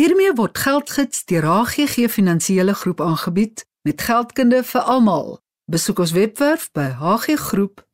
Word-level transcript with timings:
Hiermee 0.00 0.32
word 0.32 0.56
geldgids 0.56 1.26
deur 1.28 1.44
HGG 1.44 2.08
Finansiële 2.08 2.72
Groep 2.74 3.00
aangebied 3.04 3.66
met 3.84 4.00
geldkunde 4.00 4.64
vir 4.64 4.80
almal. 4.80 5.44
Besoek 5.68 5.98
ons 6.00 6.14
webwerf 6.16 6.70
by 6.72 6.86
hggroep.co.za. 6.96 7.86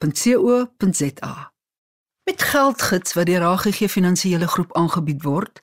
Met 2.31 2.43
geldgids 2.53 3.11
wat 3.19 3.27
deur 3.27 3.43
HGG 3.43 3.91
Finansiële 3.91 4.47
Groep 4.47 4.77
aangebied 4.79 5.23
word, 5.27 5.59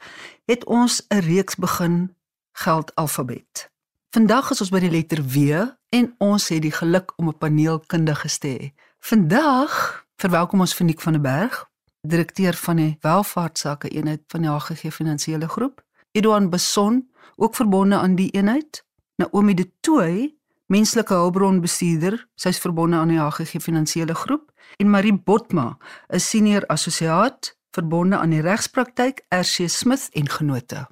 het 0.51 0.65
ons 0.65 1.05
'n 1.07 1.23
reeks 1.29 1.55
begin 1.55 2.15
geld 2.51 2.95
alfabet. 2.95 3.71
Vandag 4.11 4.51
is 4.51 4.61
ons 4.61 4.69
by 4.69 4.79
die 4.79 4.91
letter 4.91 5.23
W 5.23 5.63
en 5.89 6.15
ons 6.17 6.49
het 6.49 6.61
die 6.61 6.75
geluk 6.75 7.13
om 7.15 7.27
'n 7.27 7.37
paneelkundige 7.37 8.37
te 8.39 8.47
hê. 8.47 8.73
Vandag 8.99 10.05
verwelkom 10.15 10.59
ons 10.59 10.73
Finiek 10.73 11.01
van 11.01 11.13
der 11.13 11.21
Berg, 11.21 11.69
direkteur 12.01 12.53
van 12.53 12.75
die 12.75 12.97
welvaartsake 12.99 13.87
eenheid 13.89 14.21
van 14.27 14.41
die 14.41 14.49
HGG 14.49 14.93
Finansiële 14.93 15.47
Groep. 15.47 15.83
Edouard 16.13 16.49
Beson, 16.49 17.09
ook 17.35 17.55
verbonde 17.55 17.95
aan 17.95 18.15
die 18.15 18.29
eenheid. 18.31 18.85
Naomi 19.15 19.53
de 19.53 19.71
Tooy, 19.81 20.35
menslike 20.65 21.13
hulpbronbestuurder, 21.13 22.19
sy's 22.35 22.59
verbonde 22.61 22.97
aan 22.97 23.09
die 23.13 23.19
HGG 23.19 23.61
Finansiële 23.61 24.13
Groep 24.17 24.51
en 24.77 24.89
Marie 24.89 25.13
Botma, 25.13 25.77
'n 26.09 26.19
senior 26.19 26.65
assosiaat 26.65 27.57
verbonde 27.73 28.17
aan 28.17 28.29
die 28.29 28.41
regspraktyk 28.41 29.25
RC 29.29 29.69
Smith 29.69 30.09
en 30.13 30.29
Genote. 30.29 30.87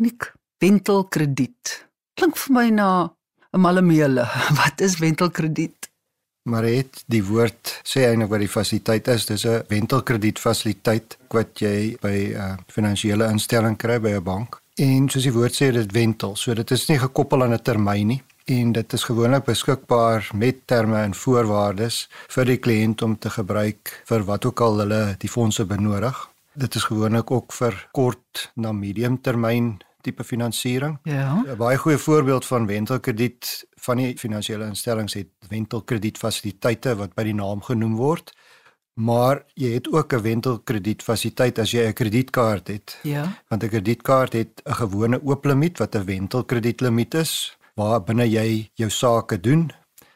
Nik 0.00 0.32
Wentel 0.58 1.04
Krediet. 1.08 1.88
Klink 2.14 2.36
vir 2.36 2.52
my 2.54 2.68
na 2.70 3.16
'n 3.52 3.60
malemele. 3.60 4.24
Wat 4.60 4.80
is 4.80 4.98
Wentel 4.98 5.30
Krediet? 5.30 5.90
Maar 6.44 6.66
het 6.68 7.04
die 7.08 7.22
woord 7.24 7.78
sê 7.88 8.04
eintlik 8.04 8.28
wat 8.28 8.42
die 8.44 8.52
fasiliteit 8.52 9.08
is, 9.08 9.26
dis 9.26 9.46
'n 9.46 9.64
wentelkrediet 9.68 10.38
fasiliteit 10.38 11.16
wat 11.32 11.60
jy 11.60 11.96
by 12.00 12.16
'n 12.32 12.36
uh, 12.36 12.56
finansiële 12.68 13.30
instelling 13.30 13.76
kry 13.76 13.98
by 14.00 14.12
'n 14.16 14.22
bank. 14.22 14.60
En 14.76 15.08
soos 15.08 15.22
die 15.22 15.32
woord 15.32 15.54
sê, 15.54 15.72
dit 15.72 15.92
wentel. 15.92 16.36
So 16.36 16.54
dit 16.54 16.70
is 16.70 16.88
nie 16.88 16.98
gekoppel 16.98 17.42
aan 17.42 17.52
'n 17.52 17.62
termyn 17.62 18.06
nie 18.06 18.22
en 18.44 18.72
dit 18.72 18.92
is 18.92 19.04
gewoonlik 19.04 19.44
beskikbaar 19.44 20.28
met 20.34 20.66
terme 20.66 21.00
en 21.00 21.14
voorwaardes 21.14 22.08
vir 22.28 22.44
die 22.44 22.58
kliënt 22.60 23.02
om 23.02 23.16
te 23.18 23.30
gebruik 23.30 24.02
vir 24.04 24.24
wat 24.28 24.44
ook 24.44 24.60
al 24.60 24.78
hulle 24.78 25.14
die 25.18 25.30
fondse 25.30 25.64
benodig. 25.64 26.28
Dit 26.52 26.74
is 26.74 26.84
gewoonlik 26.84 27.30
ook 27.30 27.52
vir 27.52 27.88
kort 27.92 28.50
na 28.54 28.72
medium 28.72 29.16
termyn 29.20 29.78
tipe 30.04 30.24
finansiering. 30.24 30.98
Ja. 31.02 31.42
'n 31.46 31.56
Baie 31.56 31.78
goeie 31.78 31.98
voorbeeld 31.98 32.46
van 32.46 32.66
wentelkrediet 32.66 33.66
van 33.84 33.96
die 33.96 34.18
finansiële 34.18 34.66
instellings 34.66 35.14
het 35.14 35.28
wentelkredietfasiliteite 35.48 36.96
wat 36.96 37.14
by 37.14 37.24
die 37.24 37.34
naam 37.34 37.62
genoem 37.62 37.96
word. 37.96 38.32
Maar 38.94 39.42
jy 39.54 39.72
het 39.74 39.88
ook 39.92 40.12
'n 40.12 40.22
wentelkredietfasiliteit 40.22 41.58
as 41.58 41.70
jy 41.70 41.86
'n 41.88 41.92
kredietkaart 41.92 42.68
het. 42.68 42.98
Ja. 43.02 43.42
Want 43.48 43.62
'n 43.62 43.68
kredietkaart 43.68 44.32
het 44.32 44.62
'n 44.64 44.74
gewone 44.74 45.20
oop 45.24 45.44
limiet 45.44 45.78
wat 45.78 45.94
'n 45.94 46.04
wentelkredietlimiet 46.04 47.14
is 47.14 47.58
waar 47.74 48.02
binne 48.02 48.30
jy 48.30 48.70
jou 48.74 48.90
sake 48.90 49.40
doen 49.40 49.70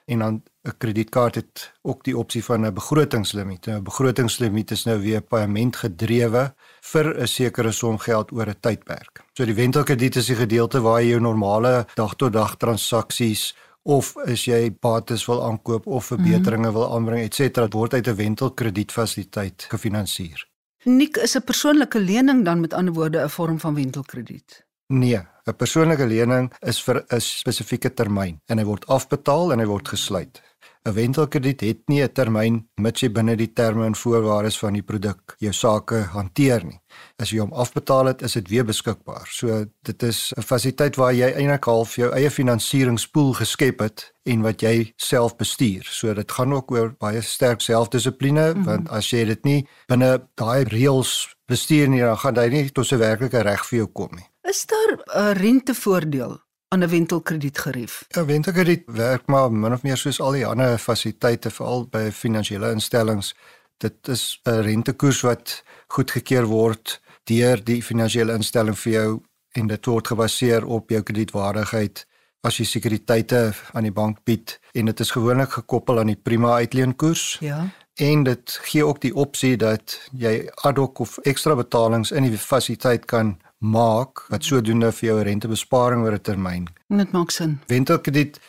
en 0.07 0.19
dan 0.19 0.43
'n 0.69 0.77
kredietkaart 0.79 1.35
het 1.35 1.73
ook 1.83 2.05
die 2.05 2.17
opsie 2.17 2.45
van 2.45 2.67
'n 2.67 2.75
begrotingslimiet. 2.75 3.67
'n 3.67 3.83
Begrotingslimiet 3.83 4.71
is 4.71 4.85
nou 4.85 4.99
weer 5.01 5.21
paaiement 5.21 5.77
gedrewe 5.77 6.55
vir 6.81 7.21
'n 7.21 7.27
sekere 7.27 7.73
som 7.73 7.99
geld 7.99 8.33
oor 8.33 8.49
'n 8.49 8.61
tydperk. 8.61 9.25
So 9.33 9.45
die 9.45 9.55
wentelkrediet 9.55 10.17
is 10.17 10.27
die 10.27 10.37
gedeelte 10.37 10.81
waar 10.81 11.01
jy 11.01 11.09
jou 11.09 11.21
normale 11.21 11.87
dag-tot-dag 11.95 12.57
transaksies 12.57 13.55
of 13.83 14.17
as 14.17 14.45
jy 14.45 14.71
bates 14.81 15.27
wil 15.27 15.45
aankoop 15.45 15.87
of 15.87 16.05
verbeteringe 16.05 16.73
wil 16.73 16.95
aanbring 16.95 17.25
et 17.25 17.35
cetera 17.35 17.69
word 17.69 17.95
uit 17.95 18.09
'n 18.09 18.17
wentelkredietfasiliteit 18.17 19.67
gefinansier. 19.69 20.49
Nik 20.85 21.17
is 21.17 21.37
'n 21.37 21.45
persoonlike 21.45 21.99
lening 21.99 22.45
dan 22.45 22.61
met 22.61 22.73
ander 22.73 22.95
woorde 22.95 23.23
'n 23.23 23.29
vorm 23.29 23.61
van 23.61 23.75
wentelkrediet. 23.75 24.67
Nee, 24.87 25.21
'n 25.45 25.57
persoonlike 25.57 26.07
lening 26.07 26.53
is 26.61 26.83
vir 26.83 27.05
'n 27.09 27.21
spesifieke 27.21 27.95
termyn 27.95 28.41
en 28.47 28.59
hy 28.59 28.65
word 28.65 28.87
afbetaal 28.87 29.53
en 29.53 29.59
hy 29.59 29.67
word 29.67 29.89
gesluit. 29.89 30.43
'n 30.89 30.95
Wentelkrediet 30.95 31.61
het 31.61 31.81
nie 31.89 32.03
'n 32.03 32.13
termyn 32.13 32.69
mits 32.81 33.01
jy 33.01 33.11
binne 33.13 33.37
die 33.37 33.53
terme 33.53 33.87
en 33.87 33.95
voorwaardes 33.95 34.59
van 34.59 34.73
die 34.73 34.83
produk 34.83 35.35
jou 35.39 35.53
sake 35.53 35.95
hanteer 36.13 36.65
nie. 36.65 36.81
As 37.19 37.31
jy 37.31 37.39
hom 37.39 37.53
afbetaal 37.53 38.07
het, 38.07 38.23
is 38.23 38.33
dit 38.33 38.49
weer 38.49 38.65
beskikbaar. 38.65 39.27
So 39.31 39.67
dit 39.83 40.03
is 40.03 40.33
'n 40.37 40.43
fasiliteit 40.43 40.97
waar 40.97 41.13
jy 41.13 41.31
eintlik 41.33 41.65
half 41.65 41.97
jou 41.97 42.13
eie 42.13 42.31
finansieringspool 42.31 43.33
geskep 43.33 43.81
het 43.81 44.13
en 44.25 44.43
wat 44.43 44.61
jy 44.61 44.93
self 44.97 45.37
bestuur. 45.37 45.85
So 45.85 46.15
dit 46.15 46.33
gaan 46.33 46.53
ook 46.53 46.71
oor 46.71 46.95
baie 46.99 47.21
sterk 47.21 47.61
selfdissipline 47.61 48.49
mm 48.49 48.55
-hmm. 48.55 48.65
want 48.65 48.89
as 48.89 49.11
jy 49.11 49.25
dit 49.25 49.45
nie 49.45 49.67
binne 49.89 50.29
daai 50.35 50.65
reëls 50.65 51.35
bestuur 51.47 51.89
nie, 51.89 52.01
dan 52.01 52.17
gaan 52.17 52.35
jy 52.35 52.49
nie 52.49 52.71
tot 52.71 52.93
'n 52.93 52.99
werklike 52.99 53.43
reg 53.43 53.67
vir 53.67 53.79
jou 53.79 53.89
kom 53.93 54.11
nie. 54.15 54.29
Is 54.43 54.67
daar 54.67 54.99
'n 55.15 55.39
rentevoordeel 55.39 56.48
aan 56.69 56.85
'n 56.85 56.89
wentelkredietgerief? 56.89 58.05
'n 58.09 58.25
Wentelkrediet 58.25 58.83
werk 58.87 59.27
maar 59.27 59.53
min 59.53 59.73
of 59.73 59.83
meer 59.83 59.97
soos 59.97 60.21
al 60.21 60.33
die 60.33 60.47
ander 60.47 60.79
fasiliteite 60.79 61.51
veral 61.51 61.87
by 61.89 62.11
finansiële 62.11 62.71
instellings. 62.71 63.35
Dit 63.77 64.09
is 64.09 64.41
'n 64.43 64.61
rentekoers 64.61 65.21
wat 65.21 65.65
goedgekeur 65.87 66.45
word 66.45 67.01
deur 67.25 67.65
die 67.65 67.83
finansiële 67.83 68.33
instelling 68.33 68.79
vir 68.79 68.93
jou 68.93 69.23
en 69.53 69.67
dit 69.67 69.87
word 69.87 70.07
gebaseer 70.07 70.67
op 70.67 70.91
jou 70.91 71.03
kredietwaardigheid 71.03 72.07
as 72.41 72.57
jy 72.57 72.65
sekuriteite 72.65 73.53
aan 73.73 73.83
die 73.83 73.93
bank 73.93 74.19
bied 74.25 74.61
en 74.73 74.85
dit 74.85 75.01
is 75.01 75.11
gewoonlik 75.11 75.51
gekoppel 75.51 75.99
aan 75.99 76.07
die 76.07 76.21
prima 76.23 76.55
uitleenkoers. 76.55 77.37
Ja. 77.41 77.69
En 77.95 78.23
dit 78.23 78.59
gee 78.63 78.87
ook 78.87 79.01
die 79.01 79.15
opsie 79.15 79.57
dat 79.57 79.99
jy 80.13 80.51
ad 80.55 80.77
hoc 80.77 80.99
of 80.99 81.19
ekstra 81.19 81.57
betalings 81.59 82.11
in 82.11 82.23
die 82.23 82.39
fasiliteit 82.39 83.05
kan 83.05 83.41
maak 83.59 84.27
wat 84.29 84.45
sodoende 84.45 84.93
vir 84.93 85.09
jou 85.09 85.23
rentebesparing 85.23 86.03
oor 86.03 86.13
'n 86.13 86.21
termyn. 86.21 86.69
Dit 86.89 87.13
maak 87.13 87.31
sin. 87.31 87.61
Wentelkrediet 87.67 88.41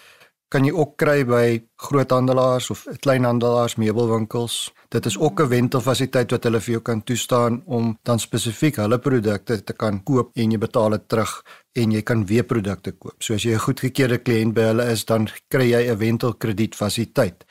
kan 0.49 0.65
jy 0.65 0.71
ook 0.73 0.95
kry 0.97 1.23
by 1.25 1.61
groothandelaars 1.75 2.69
of 2.73 2.87
kleinhandelaars, 3.03 3.75
meubelwinkels. 3.75 4.73
Dit 4.89 5.05
is 5.05 5.17
ook 5.17 5.41
'n 5.41 5.47
wentelfasiliteit 5.47 6.31
wat 6.31 6.43
hulle 6.43 6.59
vir 6.59 6.71
jou 6.71 6.81
kan 6.81 7.03
toestaan 7.03 7.61
om 7.65 7.97
dan 8.03 8.19
spesifiek 8.19 8.75
hulle 8.75 8.99
produkte 8.99 9.63
te 9.63 9.73
kan 9.73 10.03
koop 10.03 10.31
en 10.33 10.51
jy 10.51 10.57
betaal 10.57 10.89
dit 10.89 11.07
terug 11.07 11.43
en 11.73 11.91
jy 11.91 12.01
kan 12.01 12.25
weer 12.25 12.43
produkte 12.43 12.91
koop. 12.91 13.15
So 13.19 13.33
as 13.33 13.43
jy 13.43 13.53
'n 13.53 13.59
goedgekeurde 13.59 14.17
kliënt 14.17 14.53
by 14.53 14.61
hulle 14.61 14.91
is, 14.91 15.05
dan 15.05 15.29
kry 15.47 15.69
jy 15.69 15.91
'n 15.91 15.97
wentelkredietfasiliteit 15.97 17.45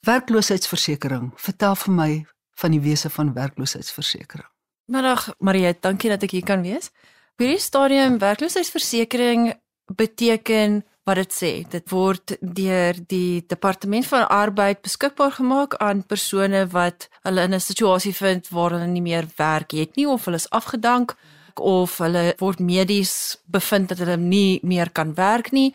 werkloosheidsversekering. 0.00 1.32
Vertel 1.36 1.74
vir 1.76 1.94
my 1.94 2.26
van 2.54 2.70
die 2.70 2.80
wese 2.80 3.10
van 3.10 3.32
werkloosheidsversekering. 3.32 4.48
Middag 4.86 5.34
Mariet, 5.38 5.82
dankie 5.82 6.10
dat 6.10 6.22
ek 6.22 6.30
hier 6.30 6.44
kan 6.44 6.62
wees. 6.62 6.90
Op 7.32 7.38
hierdie 7.38 7.60
stadium 7.60 8.18
werkloosheidsversekering 8.18 9.54
beteken 9.94 10.84
wat 11.08 11.16
dit 11.22 11.32
sê. 11.32 11.52
Dit 11.70 11.88
word 11.90 12.36
deur 12.40 12.98
die 13.08 13.44
departement 13.48 14.06
van 14.10 14.26
arbeid 14.28 14.82
beskikbaar 14.84 15.32
gemaak 15.38 15.78
aan 15.82 16.04
persone 16.04 16.66
wat 16.74 17.08
hulle 17.24 17.42
in 17.48 17.54
'n 17.54 17.60
situasie 17.60 18.14
vind 18.14 18.48
waar 18.48 18.70
hulle 18.76 18.86
nie 18.86 19.02
meer 19.02 19.26
werk 19.36 19.72
het 19.72 19.96
nie 19.96 20.08
of 20.08 20.24
hulle 20.24 20.36
is 20.36 20.50
afgedank 20.50 21.16
of 21.54 21.98
hulle 21.98 22.34
word 22.38 22.60
medies 22.60 23.36
bevind 23.46 23.88
dat 23.88 23.98
hulle 23.98 24.16
nie 24.16 24.60
meer 24.62 24.90
kan 24.90 25.14
werk 25.14 25.52
nie 25.52 25.74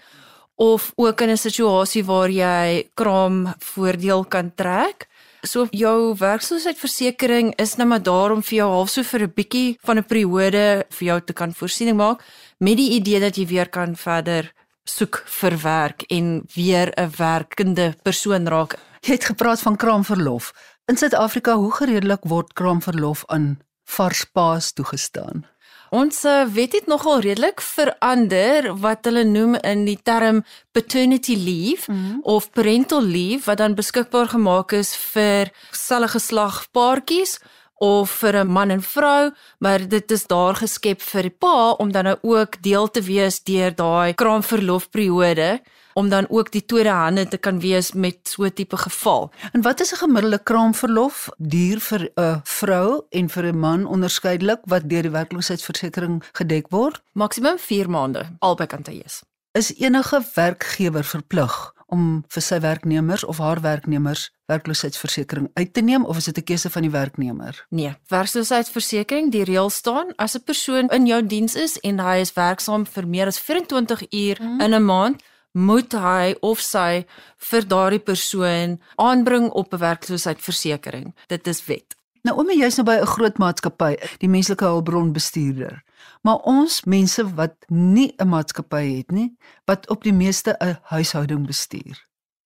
of 0.55 0.91
ook 0.95 1.21
in 1.21 1.29
'n 1.29 1.37
situasie 1.37 2.03
waar 2.03 2.29
jy 2.29 2.89
kraam 2.93 3.53
voordeel 3.59 4.25
kan 4.25 4.51
trek. 4.55 5.07
So 5.41 5.67
jou 5.71 6.15
werkloosheidversekering 6.17 7.53
is 7.55 7.75
nou 7.75 7.87
maar 7.87 8.03
daar 8.03 8.31
om 8.31 8.43
vir 8.43 8.57
jou 8.57 8.69
half 8.69 8.89
so 8.89 9.03
vir 9.03 9.21
'n 9.21 9.33
bietjie 9.35 9.77
van 9.83 9.97
'n 9.97 10.05
periode 10.05 10.85
vir 10.89 11.07
jou 11.07 11.21
te 11.21 11.33
kan 11.33 11.53
voorsiening 11.53 11.97
maak 11.97 12.23
met 12.59 12.77
die 12.77 12.91
idee 12.91 13.19
dat 13.19 13.35
jy 13.35 13.45
weer 13.47 13.69
kan 13.69 13.95
verder 13.95 14.53
soek 14.83 15.23
vir 15.39 15.57
werk 15.61 16.01
en 16.11 16.43
weer 16.55 16.91
'n 16.95 17.11
werkende 17.17 17.95
persoon 18.03 18.47
raak. 18.47 18.75
Jy 19.01 19.11
het 19.13 19.25
gepraat 19.25 19.59
van 19.59 19.75
kraamverlof. 19.75 20.53
In 20.85 20.97
Suid-Afrika, 20.97 21.55
hoe 21.55 21.71
gereedelik 21.71 22.23
word 22.23 22.53
kraamverlof 22.53 23.23
aan 23.25 23.59
vars 23.83 24.25
paas 24.25 24.71
toegestaan? 24.73 25.45
Ons 25.93 26.23
uh, 26.25 26.45
wet 26.49 26.73
het 26.73 26.87
nogal 26.89 27.19
redelik 27.19 27.61
verander 27.61 28.71
wat 28.81 29.05
hulle 29.05 29.23
noem 29.23 29.55
in 29.55 29.85
die 29.85 29.99
term 30.03 30.43
paternity 30.71 31.35
leave 31.35 31.91
mm 31.91 31.97
-hmm. 31.97 32.19
of 32.23 32.49
parental 32.49 33.03
leave 33.03 33.45
wat 33.45 33.57
dan 33.57 33.75
beskikbaar 33.75 34.27
gemaak 34.27 34.71
is 34.71 34.95
vir 34.95 35.51
selfe 35.71 36.07
geslag 36.07 36.71
paartjies 36.71 37.39
of 37.83 38.09
vir 38.21 38.35
'n 38.43 38.47
man 38.47 38.69
en 38.69 38.81
vrou, 38.81 39.31
maar 39.59 39.87
dit 39.87 40.11
is 40.11 40.27
daar 40.27 40.55
geskep 40.55 41.01
vir 41.01 41.21
die 41.21 41.37
pa 41.39 41.71
om 41.71 41.91
dan 41.91 42.03
nou 42.03 42.17
ook 42.21 42.61
deel 42.61 42.87
te 42.91 43.01
wees 43.01 43.43
deur 43.43 43.75
daai 43.75 44.13
kraamverlofperiode 44.13 45.61
om 45.93 46.09
dan 46.09 46.25
ook 46.29 46.51
die 46.51 46.65
tweede 46.65 46.89
hande 46.89 47.27
te 47.27 47.37
kan 47.37 47.59
wees 47.59 47.91
met 47.93 48.17
so 48.23 48.43
'n 48.43 48.53
tipe 48.53 48.77
geval. 48.77 49.31
En 49.51 49.61
wat 49.61 49.79
is 49.79 49.91
'n 49.91 49.95
gemiddelde 49.95 50.43
kraamverlof 50.43 51.29
duur 51.37 51.79
vir 51.79 52.11
'n 52.15 52.41
vrou 52.43 53.01
en 53.09 53.29
vir 53.29 53.45
'n 53.45 53.59
man 53.59 53.85
onderskeidelik 53.85 54.59
wat 54.65 54.89
deur 54.89 55.01
die 55.01 55.11
werkloosheidsversekering 55.11 56.23
gedek 56.31 56.65
word? 56.69 57.01
Maksimum 57.13 57.57
4 57.57 57.89
maande 57.89 58.25
albei 58.39 58.67
kante 58.67 59.03
is. 59.03 59.23
Is 59.51 59.75
enige 59.75 60.23
werkgewer 60.33 61.03
verplig 61.03 61.73
om 61.87 62.23
vir 62.27 62.41
sy 62.41 62.59
werknemers 62.59 63.23
of 63.23 63.37
haar 63.37 63.61
werknemers 63.61 64.32
werkloosheidsversekering 64.53 65.49
uit 65.53 65.73
te 65.73 65.81
neem 65.81 66.05
of 66.05 66.17
is 66.17 66.29
dit 66.29 66.37
'n 66.37 66.43
keuse 66.43 66.69
van 66.69 66.81
die 66.81 66.91
werknemer? 66.91 67.65
Nee, 67.69 67.93
werkloosheidsversekering, 68.07 69.31
die 69.31 69.43
reël 69.43 69.69
staan 69.69 70.13
as 70.15 70.35
'n 70.35 70.43
persoon 70.43 70.89
in 70.89 71.05
jou 71.05 71.21
diens 71.25 71.55
is 71.55 71.79
en 71.79 71.99
hy 71.99 72.17
is 72.19 72.33
werksaam 72.33 72.85
vir 72.85 73.07
meer 73.07 73.27
as 73.27 73.39
24 73.39 74.01
uur 74.09 74.37
mm. 74.41 74.61
in 74.61 74.73
'n 74.73 74.85
maand, 74.85 75.23
moet 75.53 75.93
hy 75.93 76.35
of 76.41 76.59
sy 76.59 77.05
vir 77.37 77.67
daardie 77.67 78.01
persoon 78.01 78.79
aanbring 78.95 79.49
op 79.49 79.73
'n 79.73 79.77
werkloosheidsversekering. 79.77 81.13
Dit 81.27 81.47
is 81.47 81.65
wet. 81.65 81.95
Nou 82.23 82.37
om 82.39 82.49
jy's 82.49 82.77
nou 82.77 82.85
by 82.85 83.01
'n 83.01 83.05
groot 83.05 83.37
maatskappy, 83.37 83.95
die 84.17 84.29
menslike 84.29 84.65
hulpbron 84.65 85.13
bestuurder. 85.13 85.83
Maar 86.21 86.37
ons 86.47 86.83
mense 86.83 87.33
wat 87.35 87.55
nie 87.67 88.13
'n 88.17 88.27
maatskappy 88.27 88.97
het 88.97 89.11
nie, 89.11 89.35
wat 89.65 89.89
op 89.89 90.03
die 90.03 90.13
meeste 90.13 90.55
'n 90.59 90.77
huishouding 90.83 91.45
bestuur. 91.47 91.99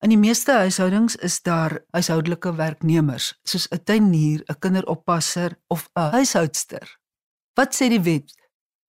In 0.08 0.14
die 0.14 0.24
meeste 0.24 0.54
huishoudings 0.56 1.18
is 1.20 1.42
daar 1.44 1.74
huishoudelike 1.92 2.54
werknemers, 2.56 3.26
soos 3.44 3.68
'n 3.68 3.84
tuinier, 3.84 4.40
'n 4.48 4.60
kinderoppasser 4.60 5.60
of 5.68 5.90
'n 6.00 6.12
huishoudster. 6.16 7.00
Wat 7.60 7.76
sê 7.76 7.90
die 7.90 8.00
wet? 8.02 8.32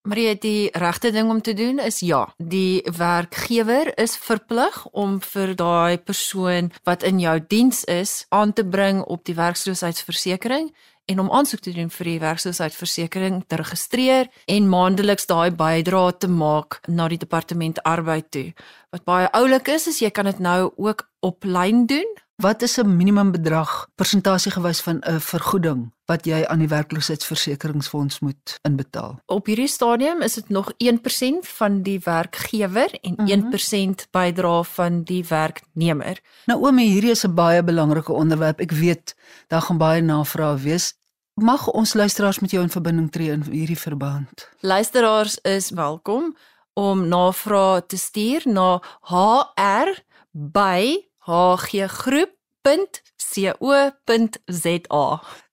Maar 0.02 0.18
jy 0.18 0.38
die 0.38 0.70
regte 0.72 1.10
ding 1.10 1.30
om 1.30 1.40
te 1.42 1.54
doen 1.54 1.78
is 1.78 1.98
ja, 2.00 2.34
die 2.36 2.82
werkgewer 2.96 3.98
is 3.98 4.16
verplig 4.16 4.86
om 4.86 5.20
vir 5.20 5.54
daai 5.56 5.98
persoon 5.98 6.70
wat 6.84 7.02
in 7.02 7.18
jou 7.18 7.44
diens 7.48 7.84
is 7.84 8.26
aan 8.28 8.52
te 8.52 8.64
bring 8.64 9.02
op 9.02 9.24
die 9.24 9.34
werksloosheidsversekering 9.34 10.70
en 11.08 11.20
om 11.20 11.30
aansoek 11.32 11.60
te 11.64 11.72
doen 11.72 11.90
vir 11.90 12.10
die 12.10 12.20
werksloosheidsversekering 12.20 13.42
te 13.48 13.56
registreer 13.60 14.28
en 14.46 14.68
maandeliks 14.68 15.28
daai 15.30 15.50
bydrae 15.50 16.12
te 16.20 16.28
maak 16.28 16.80
na 16.86 17.08
die 17.08 17.20
departement 17.20 17.82
arbeid 17.88 18.30
toe. 18.30 18.52
Wat 18.92 19.04
baie 19.08 19.28
oulik 19.32 19.68
is, 19.72 19.88
is 19.88 20.02
jy 20.04 20.10
kan 20.10 20.28
dit 20.28 20.38
nou 20.44 20.72
ook 20.76 21.08
op 21.24 21.44
lyn 21.44 21.86
doen 21.86 22.16
Wat 22.38 22.62
is 22.62 22.78
'n 22.78 22.96
minimumbedrag 22.96 23.88
persentasie 23.94 24.52
gewys 24.52 24.80
van 24.80 24.98
'n 25.00 25.20
vergoeding 25.20 25.92
wat 26.04 26.24
jy 26.24 26.44
aan 26.46 26.58
die 26.58 26.68
werkloosheidsversekeringsfonds 26.68 28.18
moet 28.18 28.58
inbetaal? 28.62 29.18
Op 29.26 29.46
hierdie 29.46 29.66
stadium 29.66 30.22
is 30.22 30.34
dit 30.34 30.48
nog 30.48 30.72
1% 30.76 31.48
van 31.48 31.82
die 31.82 32.00
werkgewer 32.04 32.98
en 33.00 33.12
mm 33.16 33.26
-hmm. 33.26 33.28
1% 33.28 34.06
bydra 34.10 34.62
van 34.62 35.02
die 35.02 35.24
werknemer. 35.28 36.20
Nou 36.46 36.64
oomie, 36.64 36.90
hierdie 36.90 37.10
is 37.10 37.24
'n 37.26 37.34
baie 37.34 37.62
belangrike 37.62 38.12
onderwerp. 38.12 38.60
Ek 38.60 38.70
weet 38.70 39.16
daar 39.46 39.62
gaan 39.62 39.78
baie 39.78 40.02
navrae 40.02 40.56
wees. 40.56 40.94
Mag 41.38 41.68
ons 41.70 41.92
luisteraars 41.94 42.38
met 42.38 42.50
jou 42.50 42.62
in 42.62 42.70
verbinding 42.70 43.10
tree 43.10 43.30
in 43.30 43.42
hierdie 43.46 43.78
verband? 43.78 44.48
Luisteraars 44.60 45.38
is 45.46 45.70
welkom 45.70 46.36
om 46.74 47.08
navrae 47.08 47.86
te 47.86 47.96
stuur 47.96 48.42
na 48.44 48.82
hr 49.06 50.02
by 50.32 51.06
hggroep.co.za. 51.28 52.26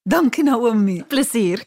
Dankie 0.03 0.43
Naomi. 0.43 1.03
Plesier. 1.03 1.65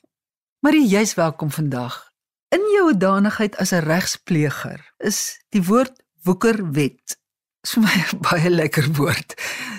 Marie, 0.66 0.88
jy's 0.88 1.14
welkom 1.14 1.50
vandag. 1.50 2.12
In 2.50 2.66
jou 2.74 2.96
danigheid 2.96 3.56
as 3.56 3.70
'n 3.70 3.86
regspleger 3.86 4.92
is 4.96 5.44
die 5.48 5.62
woord 5.62 6.02
woekerwet 6.22 7.18
is 7.66 7.74
vir 7.74 7.82
my 7.82 7.94
'n 7.94 8.20
baie 8.28 8.50
lekker 8.50 8.86
woord. 8.98 9.34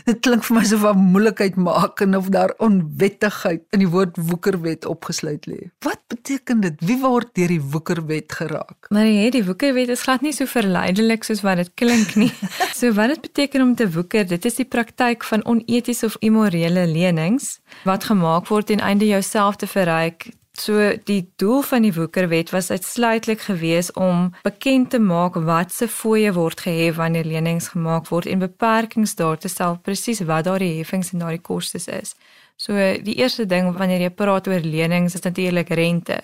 Dit 0.06 0.22
klink 0.26 0.44
vir 0.44 0.56
my 0.58 0.64
so 0.66 0.78
van 0.82 0.98
moeilikheid 0.98 1.56
maak 1.56 2.02
en 2.02 2.16
of 2.16 2.30
daar 2.34 2.54
onwettigheid 2.58 3.64
in 3.76 3.84
die 3.84 3.90
woord 3.90 4.18
woekerwet 4.18 4.86
opgesluit 4.86 5.46
lê. 5.48 5.70
Wat 5.86 6.02
beteken 6.08 6.62
dit? 6.62 6.76
Wie 6.82 7.00
word 7.00 7.34
deur 7.36 7.48
die 7.48 7.62
woekerwet 7.62 8.32
geraak? 8.32 8.90
Maar 8.90 9.08
nee, 9.08 9.32
die 9.32 9.46
woekerwet 9.46 9.90
is 9.90 10.04
glad 10.08 10.22
nie 10.22 10.34
so 10.34 10.46
verleidelik 10.46 11.24
soos 11.24 11.42
wat 11.42 11.62
dit 11.64 11.72
klink 11.76 12.16
nie. 12.16 12.32
so 12.80 12.92
wat 12.94 13.16
dit 13.16 13.22
beteken 13.22 13.62
om 13.62 13.76
te 13.76 13.90
woeker, 13.92 14.28
dit 14.28 14.46
is 14.46 14.60
die 14.60 14.68
praktyk 14.68 15.24
van 15.24 15.46
onetiese 15.46 16.06
of 16.06 16.18
immorele 16.20 16.88
lenings 16.88 17.60
wat 17.84 18.10
gemaak 18.10 18.48
word 18.48 18.68
ten 18.68 18.84
einde 18.84 19.08
jouself 19.08 19.56
te 19.56 19.68
verryk 19.68 20.32
So 20.60 20.76
die 21.08 21.32
doel 21.40 21.62
van 21.62 21.86
die 21.88 21.94
woekerwet 21.94 22.50
was 22.52 22.70
uitsluitlik 22.70 23.40
gewees 23.48 23.92
om 23.96 24.34
bekend 24.44 24.90
te 24.90 25.00
maak 25.00 25.38
wat 25.48 25.72
se 25.72 25.88
fooie 25.88 26.34
word 26.36 26.60
gehef 26.66 26.98
wanneer 27.00 27.24
lenings 27.24 27.70
gemaak 27.72 28.10
word 28.12 28.28
en 28.28 28.44
beperkings 28.44 29.16
daar 29.16 29.38
te 29.40 29.48
stel 29.48 29.78
presies 29.80 30.20
wat 30.28 30.50
daardie 30.50 30.74
heffings 30.82 31.14
en 31.14 31.24
daardie 31.24 31.42
kostes 31.42 31.88
is. 31.88 32.16
So 32.60 32.76
die 32.76 33.16
eerste 33.22 33.46
ding 33.48 33.72
wanneer 33.78 34.04
jy 34.04 34.12
praat 34.12 34.52
oor 34.52 34.60
lenings 34.60 35.16
is 35.16 35.24
natuurlik 35.24 35.72
rente. 35.80 36.20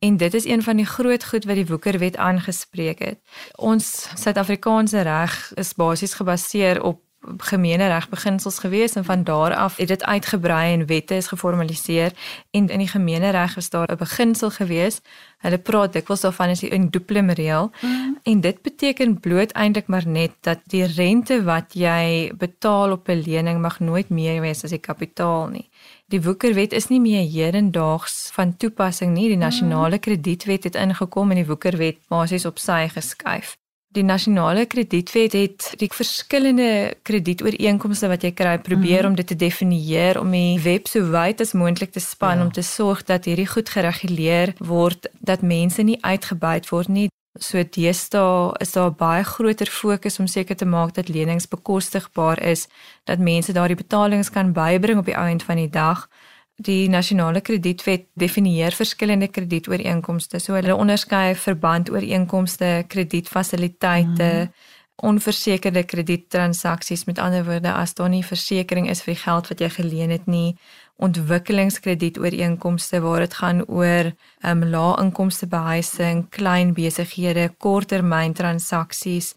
En 0.00 0.16
dit 0.16 0.34
is 0.34 0.44
een 0.44 0.62
van 0.62 0.76
die 0.80 0.88
groot 0.88 1.24
goed 1.24 1.44
wat 1.44 1.60
die 1.60 1.68
woekerwet 1.68 2.16
aangespreek 2.16 2.98
het. 3.04 3.20
Ons 3.56 4.08
Suid-Afrikaanse 4.14 5.04
reg 5.04 5.36
is 5.60 5.74
basies 5.76 6.16
gebaseer 6.16 6.82
op 6.82 7.00
gemeenereg 7.36 8.08
beginsels 8.08 8.58
gewees 8.58 8.94
en 8.94 9.04
van 9.04 9.24
daar 9.24 9.54
af 9.54 9.76
het 9.76 9.88
dit 9.88 10.04
uitgebrei 10.04 10.72
en 10.72 10.86
wette 10.86 11.14
is 11.14 11.26
geformaliseer 11.26 12.12
en 12.50 12.68
in 12.68 12.78
die 12.78 12.88
gemeenereg 12.88 13.56
is 13.56 13.70
daar 13.70 13.92
'n 13.92 13.96
beginsel 13.96 14.50
gewees. 14.50 15.00
Hulle 15.38 15.58
praat 15.58 15.92
dikwels 15.92 16.20
daarvan 16.20 16.48
as 16.48 16.60
die 16.60 16.70
induplim 16.70 17.30
reël 17.30 17.70
mm. 17.80 18.18
en 18.22 18.40
dit 18.40 18.62
beteken 18.62 19.20
bloot 19.20 19.52
eintlik 19.52 19.86
maar 19.86 20.06
net 20.06 20.32
dat 20.40 20.58
die 20.66 20.84
rente 20.84 21.42
wat 21.44 21.74
jy 21.74 22.32
betaal 22.38 22.92
op 22.92 23.08
'n 23.08 23.22
lening 23.26 23.60
mag 23.60 23.80
nooit 23.80 24.08
meer 24.08 24.40
wees 24.40 24.64
as 24.64 24.70
die 24.70 24.78
kapitaal 24.78 25.46
nie. 25.48 25.68
Die 26.06 26.22
woekerwet 26.22 26.72
is 26.72 26.88
nie 26.88 27.00
meer 27.00 27.26
hedendaags 27.26 28.30
van 28.32 28.56
toepassing 28.56 29.14
nie. 29.14 29.28
Die 29.28 29.36
nasionale 29.36 29.98
kredietwet 29.98 30.64
het 30.64 30.74
ingekom 30.74 31.30
en 31.30 31.36
die 31.36 31.46
woekerwet 31.46 31.98
basies 32.08 32.46
op 32.46 32.58
sy 32.58 32.88
geskuif. 32.88 33.56
Die 33.96 34.04
nasionale 34.04 34.66
kredietwet 34.68 35.32
het 35.32 35.66
die 35.80 35.88
verskillende 35.88 36.68
kredietooreenkomste 37.08 38.10
wat 38.12 38.26
jy 38.26 38.32
kry 38.36 38.58
probeer 38.60 38.90
mm 38.90 39.00
-hmm. 39.00 39.10
om 39.10 39.16
dit 39.16 39.26
te 39.26 39.36
definieer 39.36 40.20
om 40.20 40.30
die 40.30 40.60
web 40.60 40.86
so 40.86 41.00
wyd 41.10 41.40
as 41.40 41.52
moontlik 41.52 41.92
te 41.92 42.00
span 42.00 42.38
ja. 42.38 42.44
om 42.44 42.52
te 42.52 42.62
sorg 42.62 43.02
dat 43.02 43.24
hierdie 43.24 43.46
goed 43.46 43.68
gereguleer 43.68 44.52
word 44.58 45.08
dat 45.20 45.40
mense 45.40 45.82
nie 45.82 45.98
uitgebuit 46.00 46.68
word 46.68 46.88
nie. 46.88 47.08
So 47.38 47.62
deesdae 47.70 48.52
is 48.60 48.72
daar 48.72 48.92
baie 48.92 49.24
groter 49.24 49.66
fokus 49.66 50.18
om 50.18 50.26
seker 50.26 50.56
te 50.56 50.64
maak 50.64 50.94
dat 50.94 51.08
lenings 51.08 51.48
bekostigbaar 51.48 52.42
is, 52.42 52.68
dat 53.04 53.18
mense 53.18 53.52
daardie 53.52 53.76
betalings 53.76 54.30
kan 54.30 54.52
bybring 54.52 54.98
op 54.98 55.04
die 55.04 55.16
ou 55.16 55.28
end 55.28 55.42
van 55.42 55.56
die 55.56 55.70
dag. 55.70 56.08
Die 56.56 56.88
nasionale 56.88 57.42
kredietwet 57.44 58.06
definieer 58.16 58.72
verskillende 58.72 59.28
kredietooreenkomste. 59.28 60.40
So 60.40 60.54
hulle 60.56 60.72
onderskei 60.74 61.34
verbandooreenkomste, 61.36 62.84
kredietfasiliteite, 62.88 64.46
mm. 64.46 64.52
onversekerde 64.96 65.82
kredietransaksies. 65.84 67.04
Met 67.04 67.18
ander 67.18 67.44
woorde, 67.44 67.72
as 67.72 67.94
daar 67.94 68.08
nie 68.08 68.24
versekerings 68.24 68.90
is 68.90 69.02
vir 69.04 69.14
die 69.14 69.20
geld 69.20 69.48
wat 69.52 69.60
jy 69.60 69.68
geleen 69.74 70.10
het 70.14 70.26
nie, 70.26 70.56
ontwikkelingskredietooreenkomste 70.96 73.00
waar 73.04 73.20
dit 73.26 73.34
gaan 73.36 73.60
oor 73.68 74.12
um, 74.40 74.64
lae 74.64 74.96
inkomste 75.02 75.46
behuising, 75.52 76.24
klein 76.32 76.72
besighede, 76.72 77.52
korttermyntransaksies. 77.58 79.34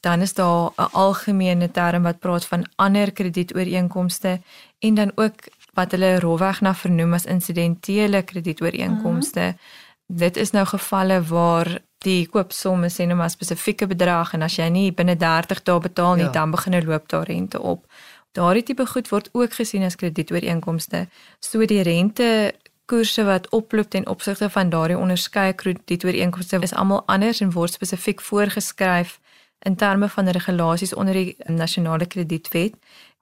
Dan 0.00 0.22
is 0.22 0.34
daar 0.34 0.70
'n 0.78 0.92
algemene 0.92 1.70
term 1.70 2.02
wat 2.02 2.18
praat 2.18 2.46
van 2.46 2.66
ander 2.76 3.12
kredietooreenkomste 3.12 4.40
en 4.78 4.94
dan 4.94 5.12
ook 5.14 5.34
wat 5.76 5.90
hulle 5.90 6.18
rowweg 6.20 6.60
na 6.60 6.74
vernoem 6.74 7.14
as 7.14 7.24
insidentele 7.24 8.22
kredietooreenkomste. 8.22 9.40
Mm 9.40 9.46
-hmm. 9.46 10.18
Dit 10.18 10.36
is 10.36 10.50
nou 10.50 10.66
gevalle 10.66 11.22
waar 11.22 11.78
die 11.98 12.26
koopsomme 12.28 12.88
sê 12.90 13.06
nou 13.06 13.16
maar 13.16 13.30
spesifieke 13.30 13.86
bedrag 13.86 14.32
en 14.32 14.42
as 14.42 14.56
jy 14.56 14.68
nie 14.68 14.92
binne 14.92 15.16
30 15.16 15.62
dae 15.62 15.80
betaal 15.80 16.14
nie, 16.14 16.24
ja. 16.24 16.30
dan 16.30 16.50
begin 16.50 16.74
'n 16.74 16.84
loop 16.84 17.08
daar 17.08 17.26
rente 17.26 17.60
op. 17.60 17.86
Daardie 18.32 18.62
tipe 18.62 18.86
goed 18.86 19.08
word 19.08 19.28
ook 19.32 19.52
gesien 19.52 19.82
as 19.82 19.96
kredietooreenkomste. 19.96 21.06
So 21.40 21.64
die 21.64 21.82
rente 21.82 22.54
koerse 22.84 23.24
wat 23.24 23.48
oploop 23.48 23.90
ten 23.90 24.06
opsigte 24.06 24.50
van 24.50 24.68
daardie 24.68 24.98
onderskeie 24.98 25.52
kredietooreenkomste 25.52 26.58
is 26.60 26.74
almal 26.74 27.02
anders 27.06 27.40
en 27.40 27.52
word 27.52 27.72
spesifiek 27.72 28.20
voorgeskryf 28.20 29.20
in 29.58 29.76
terme 29.76 30.08
van 30.08 30.28
regulasies 30.28 30.94
onder 30.94 31.14
die 31.14 31.36
nasionale 31.46 32.06
kredietwet 32.06 32.74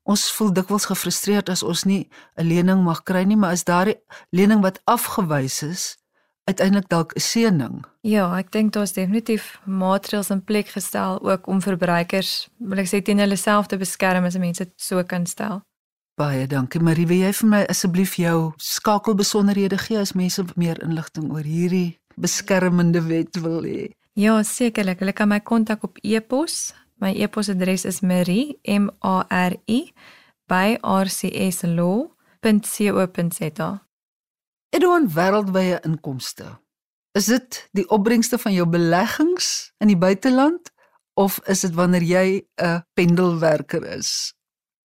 Ons 0.02 0.30
voel 0.33 0.52
dikwels 0.52 0.88
gefrustreerd 0.88 1.49
as 1.49 1.62
ons 1.62 1.85
nie 1.85 2.09
'n 2.37 2.47
lening 2.47 2.83
mag 2.85 3.02
kry 3.02 3.25
nie, 3.25 3.37
maar 3.37 3.52
as 3.52 3.64
daardie 3.64 4.00
lening 4.30 4.62
wat 4.62 4.80
afgewys 4.85 5.62
is 5.62 5.97
uiteindelik 6.45 6.88
dalk 6.88 7.12
'n 7.14 7.21
seëning. 7.21 7.85
Ja, 8.00 8.38
ek 8.38 8.50
dink 8.52 8.73
daar's 8.73 8.92
definitief 8.92 9.61
maatreëls 9.64 10.30
in 10.30 10.45
plek 10.45 10.69
gestel 10.69 11.21
ook 11.23 11.47
om 11.47 11.61
verbruikers, 11.62 12.49
wil 12.59 12.78
ek 12.78 12.88
sê 12.88 13.02
teen 13.02 13.19
hulle 13.19 13.37
self 13.37 13.66
te 13.66 13.76
beskerm 13.76 14.25
as 14.25 14.38
mense 14.38 14.64
dit 14.64 14.73
so 14.76 15.04
kan 15.04 15.26
stel. 15.26 15.62
Baie 16.14 16.47
dankie 16.47 16.80
Marie, 16.80 17.07
wil 17.07 17.16
jy 17.16 17.33
vir 17.33 17.49
my 17.49 17.62
asseblief 17.69 18.14
jou 18.14 18.52
skakelbesonderhede 18.57 19.78
gee 19.78 19.99
as 19.99 20.12
mense 20.12 20.45
meer 20.57 20.83
inligting 20.83 21.30
oor 21.33 21.42
hierdie 21.42 21.99
beskermende 22.16 23.00
wet 23.07 23.40
wil 23.40 23.62
hê? 23.62 23.90
Ja, 24.14 24.42
sekerlik. 24.42 24.99
Hulle 24.99 25.12
kan 25.12 25.28
my 25.28 25.40
kontak 25.40 25.85
op 25.87 25.99
e-pos. 26.02 26.75
My 27.00 27.14
e-posadres 27.16 27.85
is 27.88 28.00
marie 28.04 28.59
m 28.69 28.90
a 29.00 29.25
r 29.28 29.57
i 29.66 29.92
by 30.50 30.76
rcslaw.co.za. 30.85 32.11
Edouan 34.71 35.09
wêreldwye 35.14 35.80
inkomste. 35.80 36.59
Is 37.16 37.26
dit 37.33 37.69
die 37.73 37.88
opbrengste 37.88 38.38
van 38.38 38.52
jou 38.52 38.66
beleggings 38.69 39.73
in 39.80 39.88
die 39.88 39.97
buiteland 39.97 40.71
of 41.16 41.40
is 41.49 41.61
dit 41.64 41.75
wanneer 41.75 42.04
jy 42.04 42.45
'n 42.61 42.85
pendelwerker 42.95 43.83
is? 43.97 44.35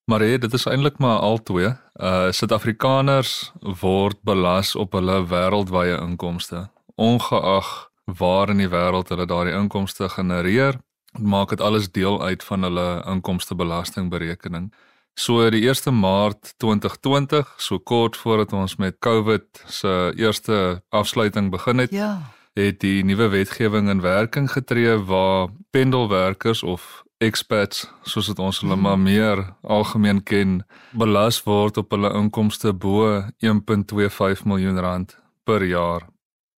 Maar 0.04 0.20
hey, 0.20 0.38
dit 0.38 0.52
is 0.52 0.66
eintlik 0.66 0.98
maar 0.98 1.18
albei. 1.18 1.76
Uh 1.98 2.30
Suid-Afrikaners 2.30 3.52
word 3.80 4.22
belas 4.22 4.76
op 4.76 4.92
hulle 4.92 5.26
wêreldwye 5.26 5.98
inkomste, 5.98 6.70
ongeag 6.94 7.90
waar 8.04 8.48
in 8.50 8.56
die 8.56 8.68
wêreld 8.68 9.08
hulle 9.08 9.26
daardie 9.26 9.54
inkomste 9.54 10.08
genereer, 10.08 10.78
maak 11.20 11.48
dit 11.48 11.60
alles 11.60 11.90
deel 11.90 12.22
uit 12.22 12.44
van 12.44 12.62
hulle 12.62 13.04
inkomstebelastingberekening. 13.06 14.72
So 15.14 15.50
die 15.50 15.68
1 15.68 15.94
Maart 16.00 16.54
2020, 16.58 17.54
so 17.56 17.78
kort 17.78 18.16
voordat 18.16 18.52
ons 18.52 18.76
met 18.76 18.96
COVID 18.98 19.62
se 19.66 20.12
eerste 20.16 20.82
afsluiting 20.90 21.50
begin 21.50 21.78
het, 21.78 21.90
Ja. 21.90 22.20
het 22.54 22.80
die 22.80 23.04
nuwe 23.04 23.28
wetgewing 23.28 23.88
in 23.88 24.00
werking 24.00 24.50
getree 24.50 24.96
waar 24.98 25.48
pendelwerkers 25.70 26.62
of 26.62 27.02
expats, 27.18 27.90
soos 28.02 28.26
dit 28.26 28.38
ons 28.38 28.60
hulle 28.60 28.76
maar 28.76 28.98
meer 28.98 29.54
algemeen 29.62 30.22
ken, 30.22 30.64
belas 30.92 31.42
word 31.42 31.76
op 31.76 31.90
hulle 31.90 32.10
inkomste 32.14 32.72
bo 32.72 33.22
1.25 33.38 34.44
miljoen 34.44 34.78
rand 34.78 35.18
per 35.44 35.64
jaar. 35.64 36.08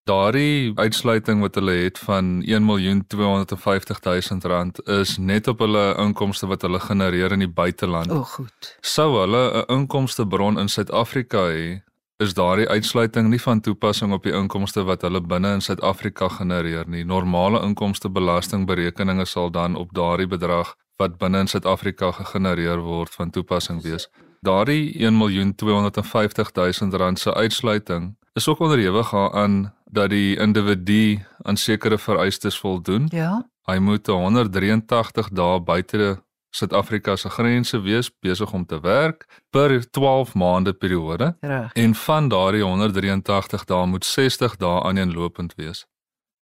Daardie 0.06 0.70
uitsluiting 0.78 1.40
wat 1.42 1.56
hulle 1.58 1.72
het 1.72 1.98
van 2.00 2.44
1.250 2.46 4.02
000 4.04 4.40
rand 4.42 4.88
is 4.88 5.18
net 5.18 5.48
op 5.48 5.64
hulle 5.66 5.96
inkomste 5.98 6.46
wat 6.46 6.62
hulle 6.62 6.80
genereer 6.80 7.32
in 7.34 7.42
die 7.42 7.50
buiteland. 7.50 8.12
O, 8.14 8.22
goed. 8.22 8.68
Sou 8.82 9.08
hulle 9.18 9.42
'n 9.64 9.66
inkomstebron 9.74 10.60
in 10.62 10.70
Suid-Afrika 10.70 11.42
hê, 11.50 11.82
is 12.18 12.34
daardie 12.34 12.68
uitsluiting 12.70 13.30
nie 13.30 13.42
van 13.42 13.62
toepassing 13.62 14.14
op 14.14 14.24
die 14.24 14.34
inkomste 14.34 14.84
wat 14.84 15.02
hulle 15.02 15.22
binne 15.22 15.54
in 15.54 15.62
Suid-Afrika 15.62 16.30
genereer 16.30 16.86
nie. 16.88 17.04
Normale 17.04 17.62
inkomstebelastingberekeninge 17.62 19.26
sal 19.26 19.50
dan 19.52 19.76
op 19.76 19.94
daardie 19.94 20.28
bedrag 20.28 20.76
wat 20.98 21.18
binne 21.18 21.40
in 21.40 21.48
Suid-Afrika 21.48 22.12
gegenereer 22.12 22.78
word 22.78 23.10
van 23.10 23.30
toepassing 23.30 23.82
wees. 23.82 24.08
Daardie 24.42 24.94
1.250 25.00 26.54
000 26.54 26.98
rand 26.98 27.20
se 27.20 27.34
uitsluiting 27.34 28.16
is 28.36 28.48
ook 28.48 28.60
onderhewig 28.60 29.14
aan 29.16 29.74
dat 29.86 30.10
die 30.10 30.38
individu 30.38 31.26
aan 31.42 31.58
sekere 31.58 31.98
vereistes 31.98 32.60
voldoen. 32.60 33.08
Ja. 33.10 33.50
Hy 33.66 33.78
moet 33.78 34.08
183 34.08 35.30
dae 35.30 35.62
buite 35.62 36.24
Suid-Afrika 36.56 37.16
se 37.16 37.30
grense 37.30 37.80
wees 37.84 38.12
besig 38.20 38.54
om 38.54 38.66
te 38.66 38.80
werk 38.80 39.26
per 39.50 39.90
12 39.92 40.34
maande 40.34 40.74
periode 40.74 41.36
Reg. 41.40 41.74
en 41.74 41.96
van 41.96 42.28
daardie 42.28 42.64
183 42.64 43.66
dae 43.66 43.86
moet 43.86 44.06
60 44.06 44.56
dae 44.56 44.84
aaneenlopend 44.84 45.56
wees. 45.56 45.86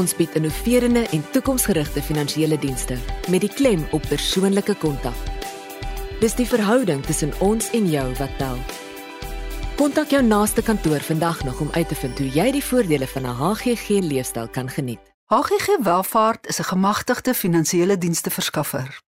Ons 0.00 0.16
bied 0.16 0.32
innoverende 0.40 1.02
en 1.12 1.26
toekomsgerigte 1.34 2.00
finansiële 2.00 2.56
dienste 2.64 2.96
met 3.28 3.44
die 3.44 3.52
klem 3.52 3.84
op 3.92 4.08
persoonlike 4.08 4.78
kontak. 4.80 5.20
Dis 6.24 6.38
die 6.40 6.48
verhouding 6.48 7.04
tussen 7.04 7.36
ons 7.44 7.68
en 7.76 7.92
jou 7.92 8.08
wat 8.16 8.32
tel. 8.40 8.56
Kontak 9.76 10.16
jou 10.16 10.24
naaste 10.24 10.64
kantoor 10.64 11.04
vandag 11.04 11.44
nog 11.44 11.60
om 11.60 11.68
uit 11.76 11.88
te 11.92 12.00
vind 12.00 12.24
hoe 12.24 12.32
jy 12.32 12.50
die 12.56 12.64
voordele 12.64 13.06
van 13.12 13.28
'n 13.28 13.36
HGG 13.44 14.00
leefstyl 14.08 14.48
kan 14.48 14.72
geniet. 14.72 15.09
HGG 15.34 15.82
Welvaart 15.82 16.46
is 16.46 16.58
'n 16.58 16.64
gemagtigde 16.64 17.34
finansiële 17.34 17.98
dienste 17.98 18.30
verskaffer. 18.30 19.00